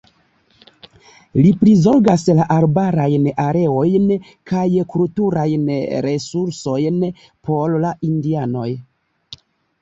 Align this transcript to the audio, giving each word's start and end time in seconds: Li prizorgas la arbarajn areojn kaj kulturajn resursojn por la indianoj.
Li 1.41 1.49
prizorgas 1.63 2.23
la 2.39 2.47
arbarajn 2.55 3.27
areojn 3.43 4.07
kaj 4.53 4.63
kulturajn 4.95 5.69
resursojn 6.07 6.99
por 7.51 7.77
la 7.85 7.93
indianoj. 8.11 8.67